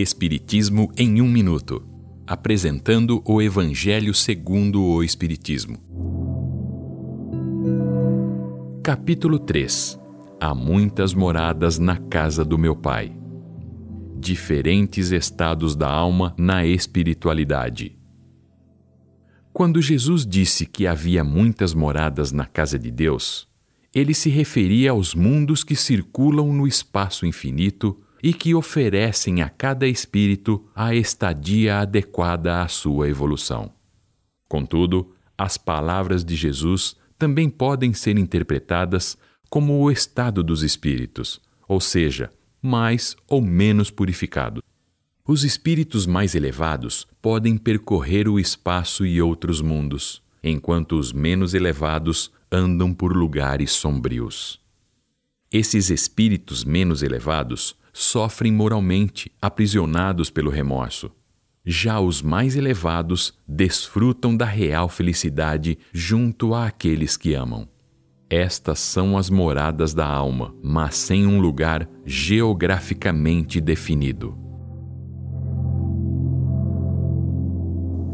[0.00, 1.84] Espiritismo em um minuto,
[2.24, 5.76] apresentando o Evangelho segundo o Espiritismo.
[8.80, 9.98] Capítulo 3.
[10.40, 13.12] Há muitas moradas na casa do meu Pai.
[14.16, 17.98] Diferentes estados da alma na espiritualidade.
[19.52, 23.48] Quando Jesus disse que havia muitas moradas na casa de Deus,
[23.92, 29.86] ele se referia aos mundos que circulam no espaço infinito e que oferecem a cada
[29.86, 33.72] espírito a estadia adequada à sua evolução.
[34.48, 39.16] Contudo, as palavras de Jesus também podem ser interpretadas
[39.50, 44.62] como o estado dos espíritos, ou seja, mais ou menos purificado.
[45.26, 52.30] Os espíritos mais elevados podem percorrer o espaço e outros mundos, enquanto os menos elevados
[52.50, 54.58] andam por lugares sombrios.
[55.50, 61.10] Esses espíritos menos elevados sofrem moralmente, aprisionados pelo remorso.
[61.64, 67.68] Já os mais elevados desfrutam da real felicidade junto àqueles que amam.
[68.30, 74.47] Estas são as moradas da alma, mas sem um lugar geograficamente definido.